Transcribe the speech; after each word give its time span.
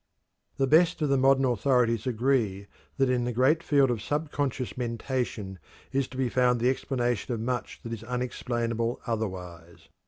The 0.57 0.65
best 0.65 0.99
of 1.03 1.09
the 1.09 1.17
modern 1.19 1.45
authorities 1.45 2.07
agree 2.07 2.65
that 2.97 3.07
in 3.07 3.23
the 3.23 3.31
great 3.31 3.61
field 3.61 3.91
of 3.91 4.01
subconscious 4.01 4.75
mentation 4.75 5.59
is 5.91 6.07
to 6.07 6.17
be 6.17 6.27
found 6.27 6.59
the 6.59 6.71
explanation 6.71 7.35
of 7.35 7.39
much 7.39 7.79
that 7.83 7.93
is 7.93 8.03
unexplainable 8.05 8.99
otherwise. 9.05 9.89